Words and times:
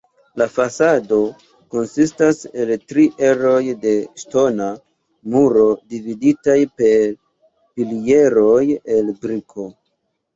La 0.41 0.45
fasado 0.51 1.17
konsistas 1.73 2.39
el 2.61 2.71
tri 2.93 3.03
eroj 3.27 3.59
de 3.83 3.91
ŝtona 4.21 4.69
muro 5.35 5.65
dividitaj 5.95 6.55
per 6.83 7.13
pilieroj 7.75 8.63
el 8.95 9.13
briko. 9.27 9.67